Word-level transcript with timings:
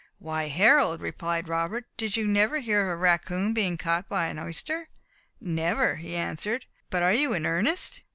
"Why, 0.17 0.47
Harold," 0.47 0.99
replied 0.99 1.47
Robert, 1.47 1.85
"did 1.95 2.17
you 2.17 2.27
never 2.27 2.57
hear 2.57 2.81
of 2.81 2.87
a 2.89 2.95
raccoon 2.95 3.53
being 3.53 3.77
caught 3.77 4.09
by 4.09 4.29
an 4.29 4.39
oyster?" 4.39 4.89
"Never," 5.39 5.97
he 5.97 6.15
answered; 6.15 6.65
"but 6.89 7.03
are 7.03 7.13
you 7.13 7.33
in 7.33 7.45
earnest?" 7.45 8.01